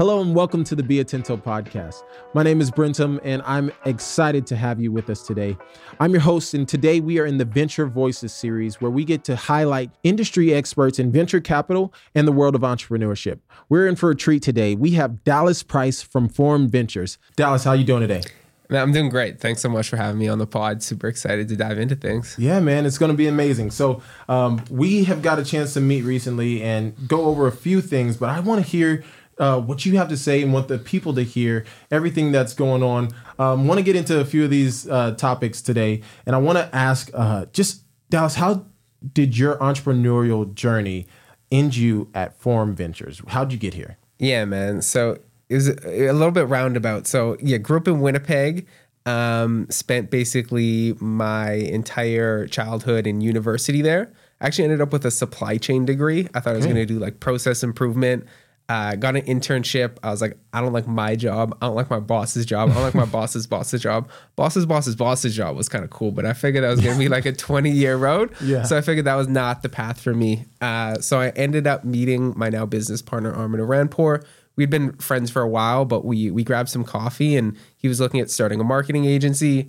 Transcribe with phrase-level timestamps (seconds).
[0.00, 2.04] Hello and welcome to the Be Atento podcast.
[2.32, 5.58] My name is Brentom and I'm excited to have you with us today.
[6.00, 9.24] I'm your host, and today we are in the Venture Voices series where we get
[9.24, 13.40] to highlight industry experts in venture capital and the world of entrepreneurship.
[13.68, 14.74] We're in for a treat today.
[14.74, 17.18] We have Dallas Price from Forum Ventures.
[17.36, 18.22] Dallas, how you doing today?
[18.70, 19.40] Man, I'm doing great.
[19.40, 20.80] Thanks so much for having me on the pod.
[20.80, 22.36] Super excited to dive into things.
[22.38, 23.72] Yeah, man, it's going to be amazing.
[23.72, 27.80] So, um, we have got a chance to meet recently and go over a few
[27.80, 29.02] things, but I want to hear
[29.38, 32.82] uh, what you have to say and want the people to hear everything that's going
[32.82, 33.08] on.
[33.38, 36.58] Um, want to get into a few of these uh, topics today, and I want
[36.58, 38.66] to ask uh, just Dallas, how
[39.14, 41.06] did your entrepreneurial journey
[41.50, 43.22] end you at Forum Ventures?
[43.28, 43.96] How'd you get here?
[44.18, 44.82] Yeah, man.
[44.82, 47.06] So it was a little bit roundabout.
[47.06, 48.66] So yeah, grew up in Winnipeg.
[49.06, 54.12] Um, spent basically my entire childhood in university there.
[54.42, 56.28] Actually ended up with a supply chain degree.
[56.34, 58.26] I thought I was going to do like process improvement.
[58.70, 59.96] Uh, got an internship.
[60.00, 61.58] I was like, I don't like my job.
[61.60, 62.70] I don't like my boss's job.
[62.70, 64.08] I don't like my boss's boss's job.
[64.36, 66.98] Boss's boss's boss's job was kind of cool, but I figured that was going to
[67.00, 68.32] be like a 20 year road.
[68.40, 68.62] Yeah.
[68.62, 70.44] So I figured that was not the path for me.
[70.60, 74.24] Uh, so I ended up meeting my now business partner, Armin Aranpour.
[74.54, 77.98] We'd been friends for a while, but we we grabbed some coffee and he was
[77.98, 79.66] looking at starting a marketing agency.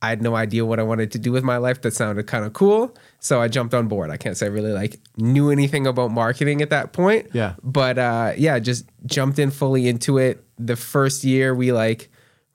[0.00, 1.82] I had no idea what I wanted to do with my life.
[1.82, 2.94] That sounded kind of cool.
[3.18, 4.10] So I jumped on board.
[4.10, 7.28] I can't say I really like knew anything about marketing at that point.
[7.32, 7.54] Yeah.
[7.62, 10.44] But uh, yeah, just jumped in fully into it.
[10.58, 12.10] The first year we like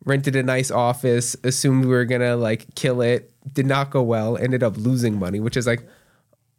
[0.06, 3.32] rented a nice office, assumed we were gonna like kill it.
[3.52, 4.38] Did not go well.
[4.38, 5.86] Ended up losing money, which is like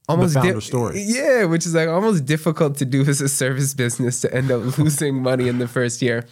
[0.08, 1.02] almost founder story.
[1.02, 4.78] Yeah, which is like almost difficult to do as a service business to end up
[4.78, 6.26] losing money in the first year.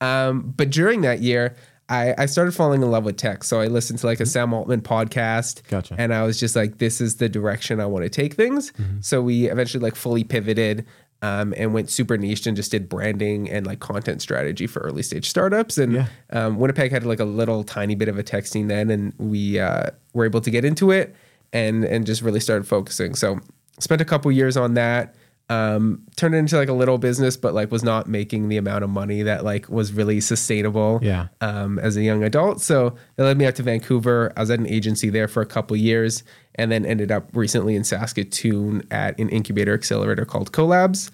[0.00, 1.56] Um, but during that year,
[1.88, 3.44] I, I started falling in love with tech.
[3.44, 5.66] So I listened to like a Sam Altman podcast.
[5.68, 5.94] Gotcha.
[5.98, 8.72] And I was just like, this is the direction I want to take things.
[9.00, 10.84] So we eventually like fully pivoted
[11.22, 15.02] um, and went super niche and just did branding and like content strategy for early
[15.02, 15.78] stage startups.
[15.78, 16.06] And Yeah.
[16.30, 19.58] um, Winnipeg had like a little tiny bit of a tech scene then, and we
[19.58, 21.16] uh, were able to get into it
[21.52, 23.14] and and just really started focusing.
[23.14, 23.40] So
[23.80, 25.14] spent a couple years on that.
[25.50, 28.84] Um, turned it into like a little business, but like was not making the amount
[28.84, 30.98] of money that like was really sustainable.
[31.02, 31.28] Yeah.
[31.40, 34.32] Um, as a young adult, so it led me out to Vancouver.
[34.36, 36.22] I was at an agency there for a couple years,
[36.56, 41.10] and then ended up recently in Saskatoon at an incubator accelerator called Co.Labs.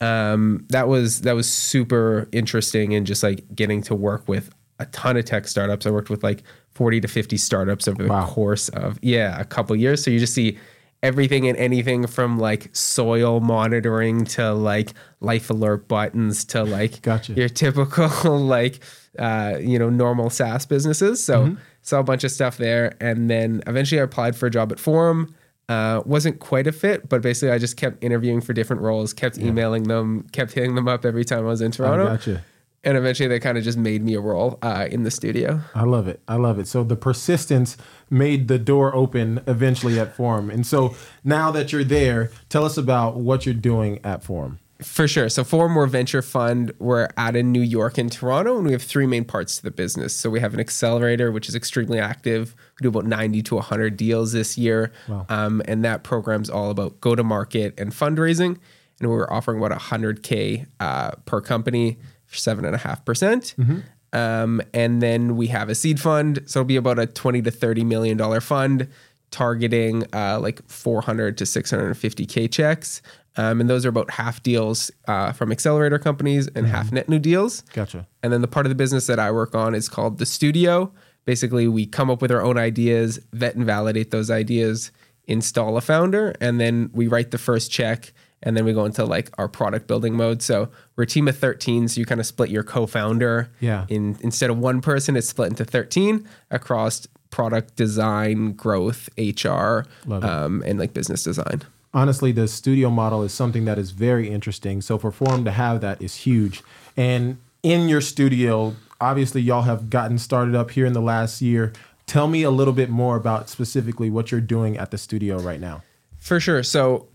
[0.00, 4.86] Um, that was that was super interesting and just like getting to work with a
[4.86, 5.86] ton of tech startups.
[5.86, 8.26] I worked with like 40 to 50 startups over the Wow.
[8.26, 10.02] course of yeah, a couple years.
[10.04, 10.56] So you just see
[11.02, 17.34] everything and anything from like soil monitoring to like life alert buttons to like Gotcha.
[17.34, 18.80] your typical like
[19.18, 21.22] uh, you know normal SaaS businesses.
[21.22, 24.72] So saw a bunch of stuff there, and then eventually I applied for a job
[24.72, 25.34] at Forum.
[25.68, 29.36] Uh, wasn't quite a fit, but basically I just kept interviewing for different roles, kept
[29.36, 32.42] emailing them, kept hitting them up every time I was in Toronto, gotcha.
[32.84, 35.60] And eventually they kind of just made me a role uh, in the studio.
[35.74, 36.20] I love it.
[36.28, 36.68] I love it.
[36.68, 37.76] So the persistence
[38.08, 40.50] made the door open eventually at Forum.
[40.50, 40.94] And so
[41.24, 44.58] now that you're there, tell us about what you're doing at Forum.
[44.80, 45.28] For sure.
[45.28, 48.82] So Forum More Venture Fund, we're out in New York and Toronto, and we have
[48.82, 50.14] three main parts to the business.
[50.14, 52.54] So we have an accelerator, which is extremely active.
[52.78, 54.92] We do about 90 to 100 deals this year.
[55.08, 55.26] Wow.
[55.28, 58.58] Um, and that program's all about go to market and fundraising.
[59.00, 63.82] And we're offering about 100K uh, per company for 7.5%.
[64.12, 66.42] Um, and then we have a seed fund.
[66.46, 68.88] So it'll be about a 20 to 30 million dollar fund
[69.30, 73.02] targeting uh, like 400 to 650K checks.
[73.36, 77.18] Um, and those are about half deals uh, from accelerator companies and half net new
[77.18, 77.60] deals.
[77.72, 78.06] Gotcha.
[78.22, 80.92] And then the part of the business that I work on is called the studio.
[81.24, 84.90] Basically, we come up with our own ideas, vet and validate those ideas,
[85.26, 88.12] install a founder, and then we write the first check.
[88.42, 90.42] And then we go into like our product building mode.
[90.42, 91.88] So we're a team of 13.
[91.88, 93.50] So you kind of split your co founder.
[93.60, 93.86] Yeah.
[93.88, 100.62] In, instead of one person, it's split into 13 across product design, growth, HR, um,
[100.66, 101.62] and like business design.
[101.92, 104.80] honestly, the studio model is something that is very interesting.
[104.80, 106.62] So for Forum to have that is huge.
[106.96, 111.72] And in your studio, obviously, y'all have gotten started up here in the last year.
[112.06, 115.60] Tell me a little bit more about specifically what you're doing at the studio right
[115.60, 115.82] now.
[116.18, 116.62] For sure.
[116.62, 117.06] So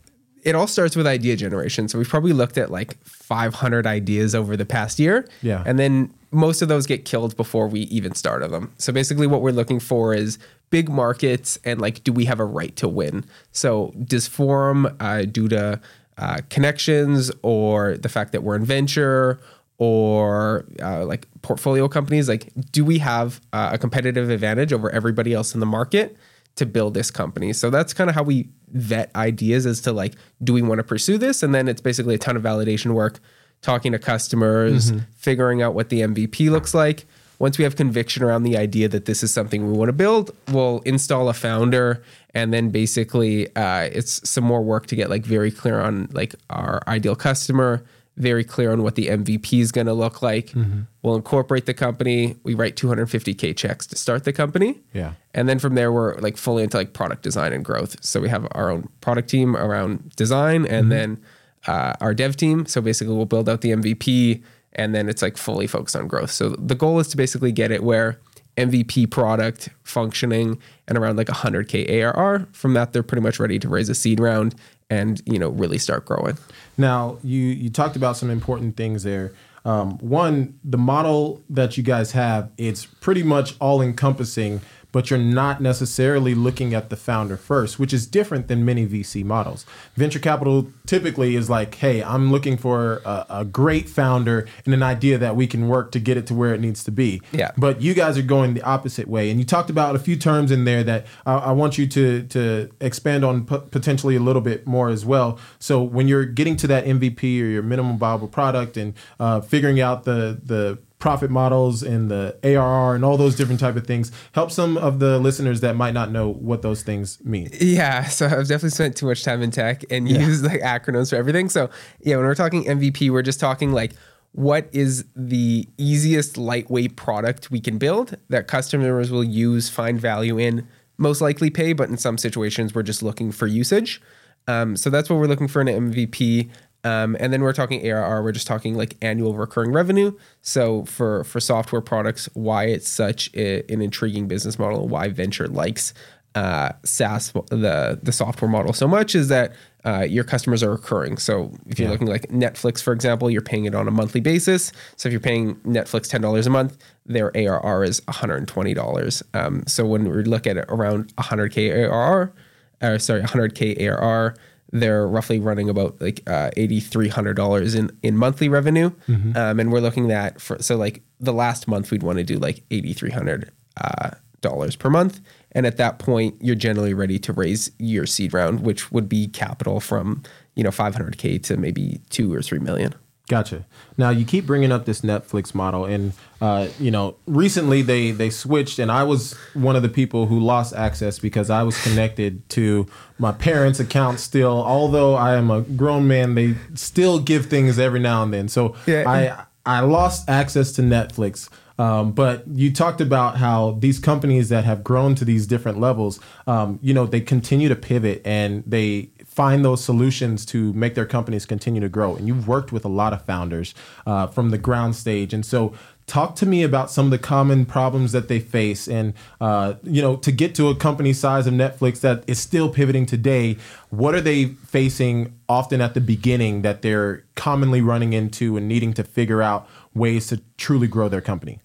[0.43, 1.87] it all starts with idea generation.
[1.87, 5.27] So we've probably looked at like 500 ideas over the past year.
[5.41, 5.63] Yeah.
[5.65, 8.73] And then most of those get killed before we even started them.
[8.77, 10.37] So basically, what we're looking for is
[10.69, 13.25] big markets and like, do we have a right to win?
[13.51, 15.79] So does Forum, uh, due to
[16.17, 19.39] uh, connections or the fact that we're in venture
[19.77, 25.33] or uh, like portfolio companies, like, do we have uh, a competitive advantage over everybody
[25.33, 26.17] else in the market?
[26.55, 27.53] To build this company.
[27.53, 30.13] So that's kind of how we vet ideas as to like,
[30.43, 31.43] do we want to pursue this?
[31.43, 33.19] And then it's basically a ton of validation work
[33.61, 37.05] talking to customers, figuring out what the MVP looks like.
[37.39, 40.31] Once we have conviction around the idea that this is something we want to build,
[40.51, 42.03] we'll install a founder,
[42.33, 46.35] and then basically uh, it's some more work to get like very clear on like
[46.49, 47.83] our ideal customer,
[48.17, 50.53] very clear on what the MVP is going to look like.
[51.01, 52.35] We'll incorporate the company.
[52.43, 54.81] We write 250k checks to start the company.
[54.93, 55.13] Yeah.
[55.33, 58.03] And then from there, we're like fully into like product design and growth.
[58.03, 61.21] So we have our own product team around design and then
[61.67, 62.65] uh, our dev team.
[62.65, 64.43] So basically, we'll build out the MVP
[64.73, 66.31] and then it's like fully focused on growth.
[66.31, 68.19] So the goal is to basically get it where
[68.57, 72.47] MVP product functioning and around like 100k ARR.
[72.51, 74.55] From that, they're pretty much ready to raise a seed round
[74.89, 76.37] and you know really start growing.
[76.77, 79.33] Now, you you talked about some important things there.
[79.65, 84.61] Um, one, the model that you guys have, it's pretty much all encompassing,
[84.93, 89.25] but you're not necessarily looking at the founder first, which is different than many VC
[89.25, 89.65] models.
[89.95, 94.83] Venture capital typically is like, hey, I'm looking for a, a great founder and an
[94.83, 97.21] idea that we can work to get it to where it needs to be.
[97.31, 97.51] Yeah.
[97.57, 100.51] But you guys are going the opposite way, and you talked about a few terms
[100.51, 104.41] in there that I, I want you to to expand on p- potentially a little
[104.41, 105.39] bit more as well.
[105.57, 109.81] So when you're getting to that MVP or your minimum viable product and uh, figuring
[109.81, 114.09] out the the profit models and the ARR and all those different type of things,
[114.31, 117.49] help some of the listeners that might not know what those things mean.
[117.59, 121.17] Yeah, so I've definitely spent too much time in tech and used like acronyms for
[121.17, 121.49] everything.
[121.49, 121.69] So
[121.99, 123.91] yeah, when we're talking MVP, we're just talking like
[124.31, 130.37] what is the easiest lightweight product we can build that customers will use, find value
[130.37, 130.65] in,
[130.97, 134.01] most likely pay, but in some situations we're just looking for usage.
[134.47, 136.49] Um, so that's what we're looking for in an MVP.
[136.83, 138.23] Um, and then we're talking ARR.
[138.23, 140.17] We're just talking like annual recurring revenue.
[140.41, 145.47] So for for software products, why it's such a, an intriguing business model, why venture
[145.47, 145.93] likes
[146.35, 149.53] uh, SaaS the the software model so much is that
[149.85, 151.17] uh, your customers are recurring.
[151.17, 154.71] So if you're looking like Netflix, for example, you're paying it on a monthly basis.
[154.95, 158.47] So if you're paying Netflix ten dollars a month, their ARR is one hundred and
[158.47, 159.21] twenty dollars.
[159.33, 162.33] Um, so when we look at it around one hundred k ARR,
[162.81, 164.35] uh, sorry, one hundred k ARR,
[164.73, 168.91] they're roughly running about like uh, eighty three hundred dollars in in monthly revenue,
[169.37, 172.37] um, and we're looking at for so like the last month we'd want to do
[172.37, 174.09] like eighty three hundred uh,
[174.41, 175.21] dollars per month,
[175.51, 179.27] and at that point you're generally ready to raise your seed round, which would be
[179.27, 180.23] capital from
[180.55, 182.93] you know five hundred k to maybe two or three million.
[183.29, 183.65] Gotcha.
[183.97, 186.11] Now you keep bringing up this Netflix model, and
[186.41, 190.39] uh, you know recently they they switched, and I was one of the people who
[190.39, 192.85] lost access because I was connected to
[193.17, 194.61] my parents' account still.
[194.61, 198.49] Although I am a grown man, they still give things every now and then.
[198.49, 199.05] So Yeah.
[199.07, 201.49] I I lost access to Netflix.
[201.79, 206.19] Um, but you talked about how these companies that have grown to these different levels,
[206.45, 211.05] um, you know, they continue to pivot and they find those solutions to make their
[211.05, 212.15] companies continue to grow.
[212.15, 213.73] And you've worked with a lot of founders
[214.05, 215.33] uh, from the ground stage.
[215.33, 215.73] And so,
[216.05, 218.87] talk to me about some of the common problems that they face.
[218.87, 222.69] And, uh, you know, to get to a company size of Netflix that is still
[222.69, 223.57] pivoting today,
[223.89, 228.93] what are they facing often at the beginning that they're commonly running into and needing
[228.93, 231.59] to figure out ways to truly grow their company?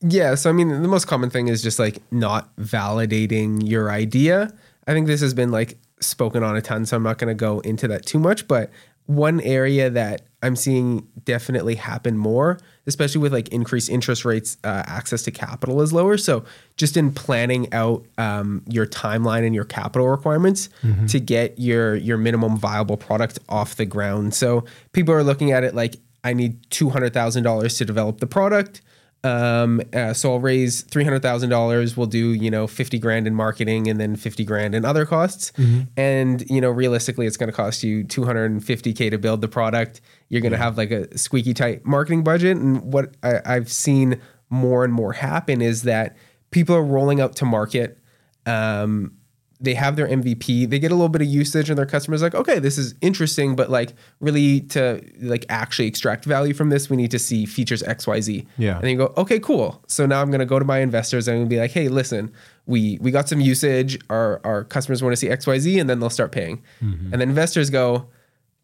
[0.00, 4.52] Yeah, so I mean, the most common thing is just like not validating your idea.
[4.86, 7.34] I think this has been like spoken on a ton, so I'm not going to
[7.34, 8.46] go into that too much.
[8.46, 8.70] But
[9.06, 14.82] one area that I'm seeing definitely happen more, especially with like increased interest rates, uh,
[14.86, 16.16] access to capital is lower.
[16.16, 16.44] So
[16.76, 20.68] just in planning out um, your timeline and your capital requirements
[21.08, 24.34] to get your your minimum viable product off the ground.
[24.34, 28.18] So people are looking at it like I need two hundred thousand dollars to develop
[28.18, 28.82] the product.
[29.24, 31.96] Um, uh, so I'll raise three hundred thousand dollars.
[31.96, 35.52] We'll do you know fifty grand in marketing and then fifty grand in other costs.
[35.96, 39.18] And you know realistically, it's going to cost you two hundred and fifty k to
[39.18, 40.00] build the product.
[40.28, 42.56] You're going to have like a squeaky tight marketing budget.
[42.56, 46.16] And what I, I've seen more and more happen is that
[46.52, 47.98] people are rolling out to market.
[48.44, 49.15] Um,
[49.60, 52.34] they have their MVP, they get a little bit of usage, and their customers like,
[52.34, 56.96] okay, this is interesting, but like really to like actually extract value from this, we
[56.96, 58.46] need to see features X, Y, Z.
[58.58, 58.74] Yeah.
[58.74, 59.82] And then you go, okay, cool.
[59.86, 62.32] So now I'm gonna go to my investors and I'm gonna be like, hey, listen,
[62.66, 65.88] we we got some usage, our our customers want to see X, Y, Z, and
[65.88, 66.62] then they'll start paying.
[66.82, 67.12] Mm-hmm.
[67.12, 68.08] And then investors go,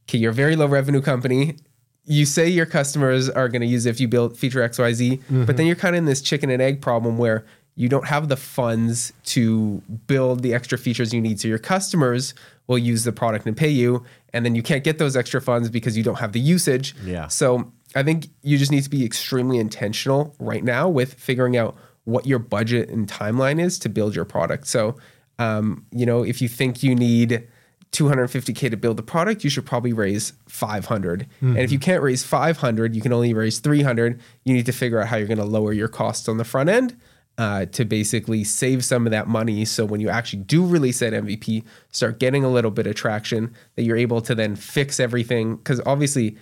[0.08, 1.56] okay, you're a very low revenue company.
[2.04, 5.32] You say your customers are going to use it if you build feature XYZ, but
[5.32, 5.56] mm-hmm.
[5.56, 8.36] then you're kind of in this chicken and egg problem where you don't have the
[8.36, 11.40] funds to build the extra features you need.
[11.40, 12.34] So your customers
[12.66, 15.70] will use the product and pay you, and then you can't get those extra funds
[15.70, 16.94] because you don't have the usage.
[17.04, 17.28] Yeah.
[17.28, 21.76] So I think you just need to be extremely intentional right now with figuring out
[22.04, 24.66] what your budget and timeline is to build your product.
[24.66, 24.96] So,
[25.38, 27.46] um, you know, if you think you need
[27.92, 31.26] 250k to build the product, you should probably raise 500.
[31.40, 34.20] And if you can't raise 500, you can only raise 300.
[34.44, 36.68] You need to figure out how you're going to lower your costs on the front
[36.68, 36.96] end
[37.38, 39.64] uh, to basically save some of that money.
[39.64, 43.54] So when you actually do release that MVP, start getting a little bit of traction,
[43.76, 45.56] that you're able to then fix everything.
[45.56, 46.36] Because obviously,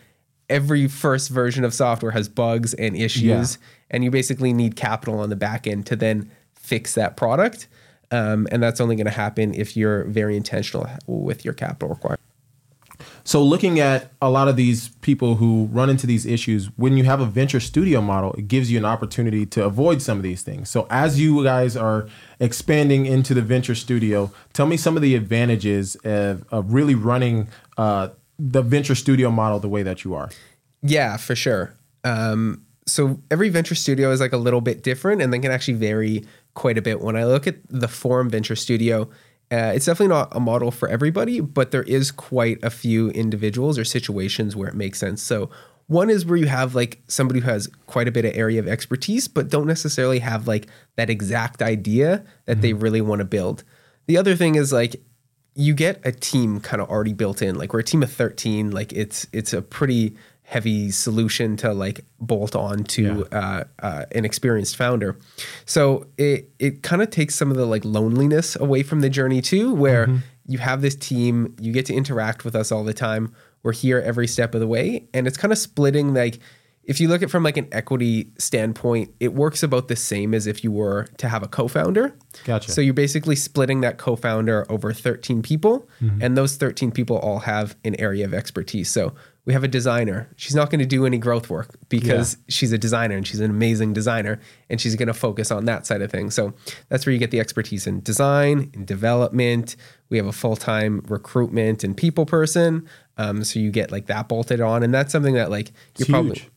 [0.48, 3.66] every first version of software has bugs and issues, Yeah.
[3.92, 7.68] and you basically need capital on the back end to then fix that product.
[8.10, 12.20] Um, and that's only going to happen if you're very intentional with your capital requirement.
[13.24, 17.04] So looking at a lot of these people who run into these issues, when you
[17.04, 20.42] have a venture studio model, it gives you an opportunity to avoid some of these
[20.42, 20.70] things.
[20.70, 22.08] So as you guys are
[22.38, 27.48] expanding into the venture studio, tell me some of the advantages of, of really running
[27.76, 28.08] uh,
[28.38, 30.30] the venture studio model the way that you are.
[30.82, 31.74] Yeah, for sure.
[32.04, 35.74] Um, so every venture studio is like a little bit different and they can actually
[35.74, 36.24] vary
[36.54, 37.00] quite a bit.
[37.00, 39.08] When I look at the Forum Venture Studio,
[39.52, 43.78] uh, it's definitely not a model for everybody, but there is quite a few individuals
[43.78, 45.20] or situations where it makes sense.
[45.22, 45.50] So
[45.88, 48.68] one is where you have like somebody who has quite a bit of area of
[48.68, 53.64] expertise, but don't necessarily have like that exact idea that they really want to build.
[54.06, 55.02] The other thing is like
[55.56, 57.56] you get a team kind of already built in.
[57.56, 58.70] Like we're a team of 13.
[58.70, 60.16] Like it's it's a pretty
[60.50, 65.16] heavy solution to like bolt on to uh, uh, an experienced founder.
[65.64, 69.42] So it it kind of takes some of the like loneliness away from the journey
[69.42, 70.08] too, where
[70.46, 73.32] you have this team, you get to interact with us all the time.
[73.62, 76.40] We're here every step of the way, and it's kind of splitting like
[76.82, 80.34] if you look at it from like an equity standpoint, it works about the same
[80.34, 82.16] as if you were to have a co-founder.
[82.44, 82.72] Gotcha.
[82.72, 85.88] So you're basically splitting that co-founder over 13 people,
[86.20, 88.90] and those 13 people all have an area of expertise.
[88.90, 89.14] So
[89.46, 90.28] we have a designer.
[90.36, 93.50] She's not going to do any growth work because she's a designer and she's an
[93.50, 96.34] amazing designer, and she's going to focus on that side of things.
[96.34, 96.52] So
[96.88, 99.76] that's where you get the expertise in design, in development.
[100.10, 102.86] We have a full-time recruitment and people person.
[103.16, 106.10] Um, so you get like that bolted on, and that's something that like you're It's
[106.10, 106.48] probably huge.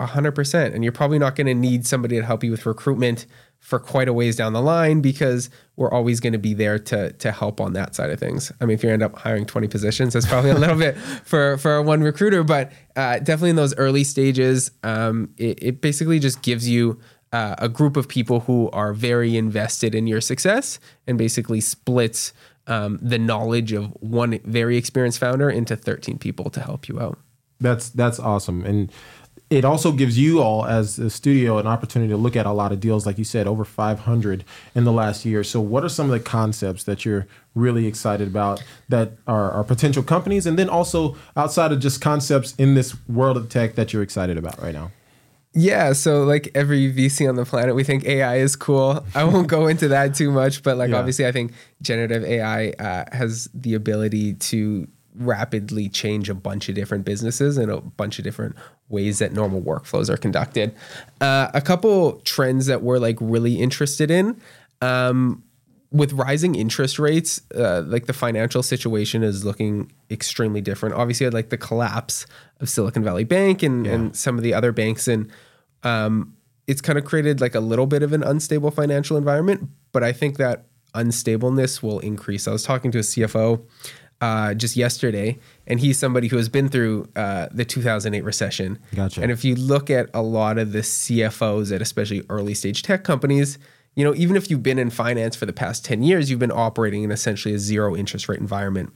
[0.00, 0.74] a hundred percent.
[0.74, 3.26] And you're probably not going to need somebody to help you with recruitment
[3.64, 7.12] for quite a ways down the line because we're always going to be there to
[7.14, 8.52] to help on that side of things.
[8.60, 11.56] I mean, if you end up hiring 20 positions, that's probably a little bit for
[11.56, 16.42] for one recruiter, but uh, definitely in those early stages, um, it, it basically just
[16.42, 17.00] gives you
[17.32, 22.34] uh, a group of people who are very invested in your success and basically splits
[22.66, 27.18] um, the knowledge of one very experienced founder into 13 people to help you out.
[27.60, 28.92] That's that's awesome, and
[29.54, 32.72] it also gives you all as a studio an opportunity to look at a lot
[32.72, 34.44] of deals, like you said, over 500
[34.74, 35.44] in the last year.
[35.44, 39.64] So, what are some of the concepts that you're really excited about that are, are
[39.64, 43.92] potential companies, and then also outside of just concepts in this world of tech that
[43.92, 44.90] you're excited about right now?
[45.56, 49.06] Yeah, so like every VC on the planet, we think AI is cool.
[49.14, 50.96] I won't go into that too much, but like Yeah.
[50.98, 56.74] obviously, I think generative AI uh, has the ability to rapidly change a bunch of
[56.74, 58.56] different businesses and a bunch of different
[58.88, 60.74] ways that normal workflows are conducted.
[61.20, 64.40] Uh, a couple trends that we're like really interested in.
[64.82, 65.42] Um,
[65.90, 70.96] with rising interest rates, uh, like the financial situation is looking extremely different.
[70.96, 72.26] Obviously, like the collapse
[72.58, 75.30] of Silicon Valley Bank and, and some of the other banks, and
[75.84, 79.68] um, it's kind of created like a little bit of an unstable financial environment.
[79.92, 82.48] But I think that unstableness will increase.
[82.48, 83.64] I was talking to a CFO
[84.24, 88.78] uh, just yesterday, and he's somebody who has been through uh, the 2008 recession.
[88.94, 89.20] Gotcha.
[89.20, 93.04] And if you look at a lot of the CFOs at especially early stage tech
[93.04, 93.58] companies,
[93.96, 96.50] you know, even if you've been in finance for the past 10 years, you've been
[96.50, 98.94] operating in essentially a zero interest rate environment.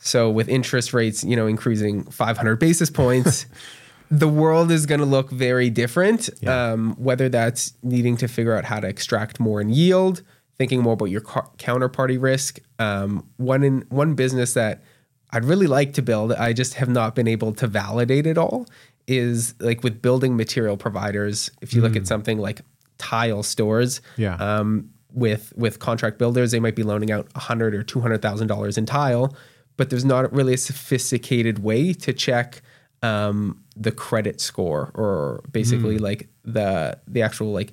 [0.00, 3.46] So with interest rates, you know, increasing 500 basis points,
[4.10, 6.30] the world is going to look very different.
[6.40, 6.72] Yeah.
[6.72, 10.22] Um, whether that's needing to figure out how to extract more in yield,
[10.58, 12.58] thinking more about your co- counterparty risk.
[12.78, 14.82] Um, one in one business that
[15.30, 18.66] I'd really like to build, I just have not been able to validate it all.
[19.06, 21.50] Is like with building material providers.
[21.62, 22.60] If you look at something like
[22.98, 24.34] tile stores, Yeah.
[24.34, 28.20] um, with with contract builders, they might be loaning out a hundred or two hundred
[28.20, 29.34] thousand dollars in tile,
[29.78, 32.60] but there's not really a sophisticated way to check
[33.02, 37.72] um, the credit score or basically like the the actual like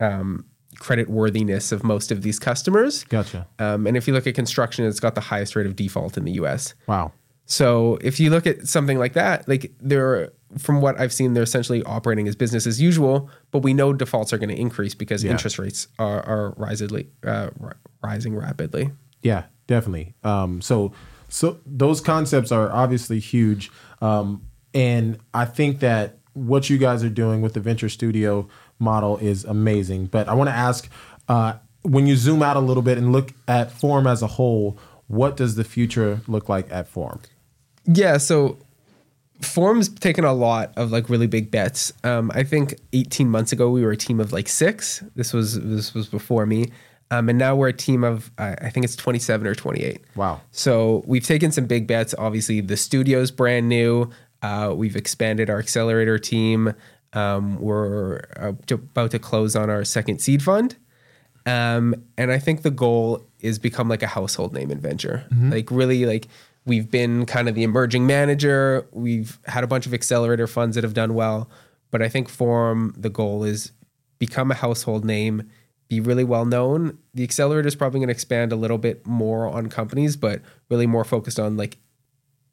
[0.00, 0.44] um,
[0.80, 3.04] credit worthiness of most of these customers.
[3.04, 3.46] Gotcha.
[3.58, 6.24] Um, and if you look at construction, it's got the highest rate of default in
[6.24, 6.74] the U.S.
[6.86, 7.12] Wow.
[7.46, 11.42] So if you look at something like that, like they're from what I've seen, they're
[11.42, 15.22] essentially operating as business as usual, but we know defaults are going to increase because
[15.24, 15.30] Yeah.
[15.32, 17.50] interest rates are, are rising, uh,
[18.02, 18.90] rising rapidly.
[19.22, 20.14] Yeah, definitely.
[20.24, 20.92] Um, so,
[21.28, 23.70] so those concepts are obviously huge,
[24.00, 24.42] um,
[24.74, 29.44] and I think that what you guys are doing with the venture studio model is
[29.44, 30.06] amazing.
[30.06, 30.88] But I want to ask,
[31.28, 34.78] uh, when you zoom out a little bit and look at Forum as a whole,
[35.06, 37.20] what does the future look like at Forum?
[37.86, 38.58] Yeah, so
[39.40, 41.92] Forum's taken a lot of like really big bets.
[42.04, 45.02] Um, I think 18 months ago we were a team of like six.
[45.14, 46.70] This was this was before me,
[47.10, 50.00] um, and now we're a team of uh, I think it's 27 or 28.
[50.16, 50.40] Wow.
[50.50, 52.14] So we've taken some big bets.
[52.18, 54.10] Obviously, the studio's brand new.
[54.42, 56.74] Uh, we've expanded our accelerator team.
[57.12, 60.76] Um, we're uh, about to close on our second seed fund.
[61.46, 65.24] Um, and I think the goal is become like a household name in venture.
[65.50, 66.28] Like really like
[66.66, 68.86] we've been kind of the emerging manager.
[68.92, 71.48] We've had a bunch of accelerator funds that have done well,
[71.90, 73.72] but I think Forum the goal is
[74.18, 75.48] become a household name,
[75.88, 76.98] be really well known.
[77.14, 80.86] The accelerator is probably going to expand a little bit more on companies, but really
[80.86, 81.78] more focused on like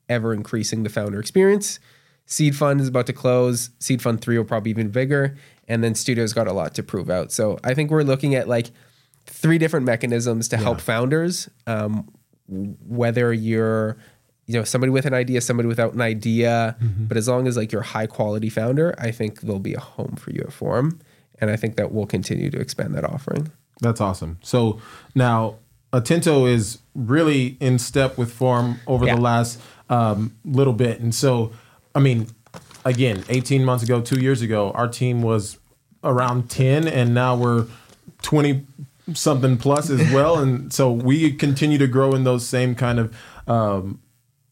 [0.10, 1.80] ever increasing the founder experience.
[2.26, 3.70] Seed fund is about to close.
[3.80, 5.38] Seed fund three will probably be even bigger.
[5.68, 7.32] And then studio's got a lot to prove out.
[7.32, 8.72] So I think we're looking at like
[9.26, 11.50] three different mechanisms to help founders.
[11.68, 12.10] Um,
[12.48, 13.98] whether you're
[14.48, 17.72] you know somebody with an idea, somebody without an idea, but as long as like
[17.72, 21.00] you're a high quality founder, I think there'll be a home for you at Forum.
[21.40, 23.52] And I think that we'll continue to expand that offering.
[23.82, 24.38] That's awesome.
[24.44, 24.80] So
[25.16, 25.56] now
[25.92, 29.16] Atento is really in step with Forum over Yeah.
[29.16, 29.60] the last
[29.90, 31.00] um, little bit.
[31.00, 31.52] And so,
[31.94, 32.28] I mean,
[32.84, 35.58] again, 18 months ago, two years ago, our team was
[36.04, 37.68] around 10, and now we're
[38.22, 38.66] 20
[39.14, 40.40] something plus as well.
[40.40, 43.16] and so we continue to grow in those same kind of
[43.48, 44.00] um,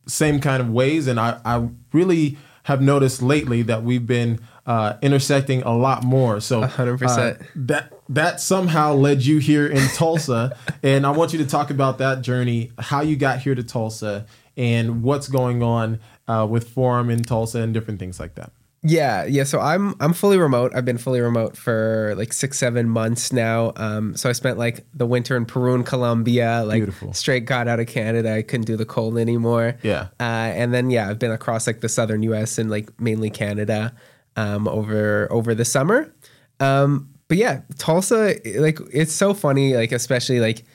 [0.06, 1.08] same kind of ways.
[1.08, 6.40] And I, I really have noticed lately that we've been uh, intersecting a lot more.
[6.40, 7.08] So 100%.
[7.08, 11.70] uh, that that somehow led you here in Tulsa, and I want you to talk
[11.70, 14.26] about that journey, how you got here to Tulsa,
[14.58, 18.52] and what's going on uh, with Forum in Tulsa and different things like that.
[18.86, 19.46] Yeah, yeah.
[19.46, 20.74] So I'm I'm fully remote.
[20.76, 23.72] I've been fully remote for like six, seven months now.
[23.78, 27.14] Um, so I spent like the winter in Peru and Colombia, like Beautiful.
[27.14, 28.34] straight got out of Canada.
[28.34, 29.78] I couldn't do the cold anymore.
[29.84, 30.10] Yeah.
[30.20, 32.58] Uh, and then yeah, I've been across like the southern U.S.
[32.58, 33.96] and like mainly Canada
[34.36, 36.14] um, over over the summer.
[36.60, 40.66] Um, but yeah, Tulsa, like it's so funny, like especially like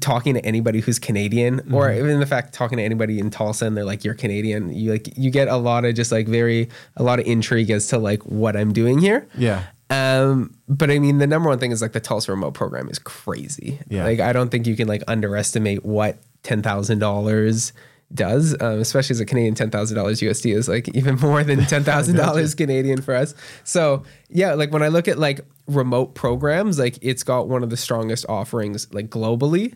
[0.00, 2.04] talking to anybody who's Canadian, or Mm-hmm.
[2.04, 5.16] even the fact talking to anybody in Tulsa and they're like, "You're Canadian." You like
[5.16, 8.22] you get a lot of just like very a lot of intrigue as to like
[8.24, 9.26] what I'm doing here.
[9.36, 9.64] Yeah.
[9.90, 12.98] Um, but I mean, the number one thing is like the Tulsa remote program is
[12.98, 13.78] crazy.
[13.88, 14.04] Yeah.
[14.04, 17.72] Like I don't think you can like underestimate what ten thousand dollars
[18.14, 21.64] does, um, especially as a Canadian ten thousand dollars USD is like even more than
[21.66, 23.34] ten thousand dollars Canadian for us.
[23.64, 27.70] So yeah, like when I look at like remote programs, like it's got one of
[27.70, 29.74] the strongest offerings like globally,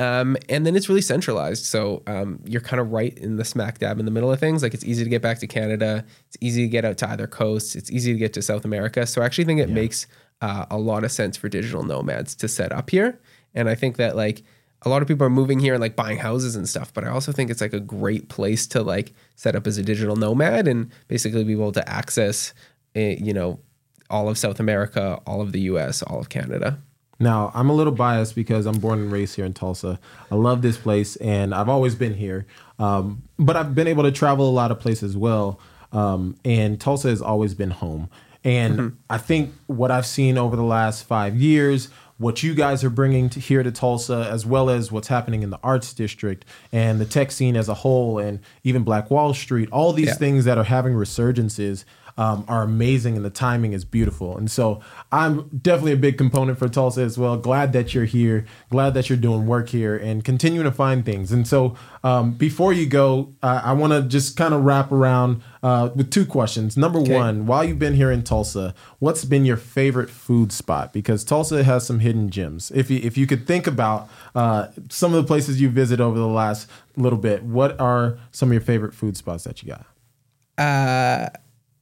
[0.00, 1.64] um, and then it's really centralized.
[1.64, 4.62] So um, you're kind of right in the smack dab in the middle of things.
[4.62, 6.04] Like it's easy to get back to Canada.
[6.28, 7.76] It's easy to get out to either coast.
[7.76, 9.06] It's easy to get to South America.
[9.06, 10.06] So I actually think it makes
[10.40, 13.20] uh, a lot of sense for digital nomads to set up here.
[13.54, 14.42] And I think that like
[14.84, 16.92] a lot of people are moving here and like buying houses and stuff.
[16.92, 19.82] But I also think it's like a great place to like set up as a
[19.82, 22.52] digital nomad and basically be able to access,
[22.96, 23.60] uh, you know,
[24.10, 26.78] all of South America, all of the U.S., all of Canada.
[27.18, 29.98] Now, I'm a little biased because I'm born and raised here in Tulsa.
[30.30, 32.46] I love this place and I've always been here.
[32.78, 35.60] Um, but I've been able to travel a lot of places as well.
[35.92, 38.10] Um, and Tulsa has always been home.
[38.42, 42.90] And I think what I've seen over the last five years, what you guys are
[42.90, 47.00] bringing to here to Tulsa, as well as what's happening in the arts district and
[47.00, 50.14] the tech scene as a whole, and even Black Wall Street, all these Yeah.
[50.14, 51.84] things that are having resurgences
[52.16, 54.36] um, are amazing and the timing is beautiful.
[54.36, 57.36] And so I'm definitely a big component for Tulsa as well.
[57.36, 58.46] Glad that you're here.
[58.70, 61.32] Glad that you're doing work here and continuing to find things.
[61.32, 65.42] And so um, before you go, uh, I want to just kind of wrap around
[65.62, 66.76] uh, with two questions.
[66.76, 70.92] Number one, while you've been here in Tulsa, what's been your favorite food spot?
[70.92, 72.70] Because Tulsa has some hidden gems.
[72.74, 76.18] If you, if you could think about uh, some of the places you visit over
[76.18, 79.86] the last little bit, what are some of your favorite food spots that you got?
[80.56, 81.30] Uh,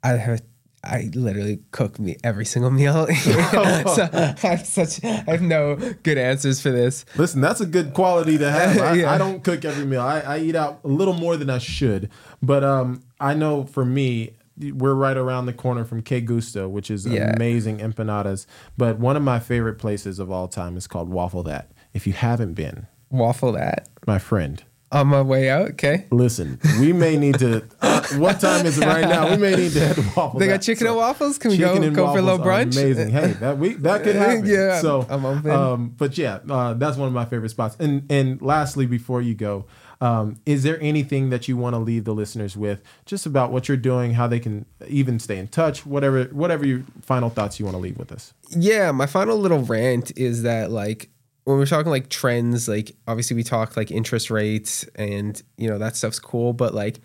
[0.03, 0.43] I have.
[0.85, 3.07] I literally cook me every single meal.
[3.15, 5.05] so I have such.
[5.05, 7.05] I have no good answers for this.
[7.17, 8.79] Listen, that's a good quality to have.
[8.81, 9.13] I, Yeah.
[9.13, 10.01] I don't cook every meal.
[10.01, 12.11] I, I eat out a little more than I should.
[12.43, 14.33] But um, I know for me,
[14.73, 17.33] we're right around the corner from Que Gusto, which is Yeah.
[17.33, 18.47] amazing empanadas.
[18.77, 21.71] But one of my favorite places of all time is called Waffle That.
[21.95, 25.71] If you haven't been, Waffle that my friend, on my way out.
[25.71, 26.07] Okay.
[26.11, 27.65] listen, we may need to.
[27.81, 29.31] Uh, what time is it right now?
[29.31, 30.63] We may need to head to Waffle They got That.
[30.63, 31.39] chicken So- and waffles.
[31.39, 32.77] Can we go go for a little brunch?
[32.79, 33.11] Amazing.
[33.11, 34.47] Hey, that we that could happen.
[34.47, 35.51] Yeah, So I'm open.
[35.51, 37.77] Um, but yeah, uh, that's one of my favorite spots.
[37.81, 39.65] And and lastly, before you go,
[40.01, 43.69] um, is there anything that you want to leave the listeners with, just about what
[43.69, 47.65] you're doing, how they can even stay in touch, whatever whatever your final thoughts you
[47.65, 48.35] want to leave with us?
[48.55, 51.09] yeah, my final little rant is that like
[51.45, 55.79] when we're talking like trends, like obviously we talk like interest rates and you know
[55.79, 57.01] that stuff's cool, but like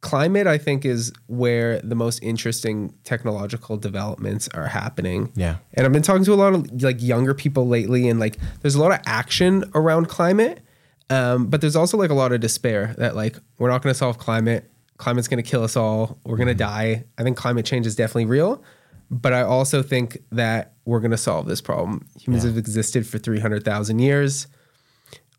[0.00, 5.32] climate I think is where the most interesting technological developments are happening.
[5.34, 5.56] Yeah.
[5.74, 8.74] And I've been talking to a lot of like younger people lately and like there's
[8.74, 10.60] a lot of action around climate.
[11.08, 13.98] Um, but there's also like a lot of despair that like we're not going to
[13.98, 14.70] solve climate.
[14.96, 16.18] Climate's going to kill us all.
[16.24, 17.04] We're going to die.
[17.18, 18.62] I think climate change is definitely real,
[19.10, 22.06] but I also think that we're going to solve this problem.
[22.20, 22.50] Humans Yeah.
[22.50, 24.46] have existed for 300,000 years.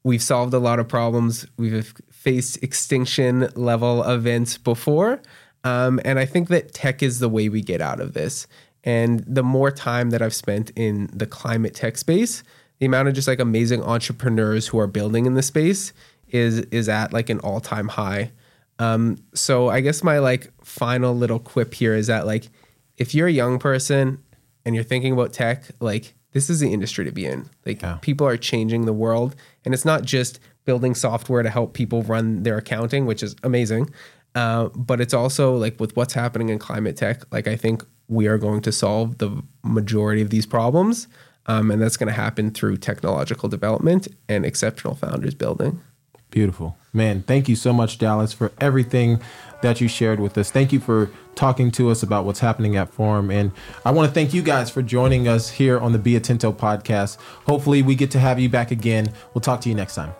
[0.03, 1.45] We've solved a lot of problems.
[1.58, 5.21] We've faced extinction level events before.
[5.63, 8.47] Um, and I think that tech is the way we get out of this.
[8.84, 12.43] And the more time that I've spent in the climate tech space,
[12.80, 15.91] the amount of just like amazing entrepreneurs who are building in the space
[16.30, 18.32] is is at like an all time high.
[18.80, 22.49] Um, so I guess my like final little quip here is that like
[22.98, 24.24] if you're a young person
[24.66, 27.50] and you're thinking about tech, like this is the industry to be in.
[27.66, 27.98] Like Yeah.
[28.02, 32.44] people are changing the world, and it's not just building software to help people run
[32.44, 33.90] their accounting, which is amazing.
[34.36, 37.24] Uh, but it's also like with what's happening in climate tech.
[37.32, 41.08] Like I think we are going to solve the majority of these problems,
[41.48, 45.82] um, and that's going to happen through technological development and exceptional founders building.
[46.30, 46.78] Beautiful.
[46.94, 49.22] Man, thank you so much, Dallas, for everything
[49.62, 50.52] that you shared with us.
[50.52, 53.32] Thank you for talking to us about what's happening at Forum.
[53.32, 53.52] And
[53.86, 57.18] I want to thank you guys for joining us here on the Be Atento podcast.
[57.46, 59.12] Hopefully, we get to have you back again.
[59.34, 60.13] We'll talk to you next time.